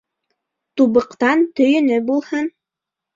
Тубыҡтан 0.79 1.43
төйөнө 1.59 1.99
булһын. 2.09 2.49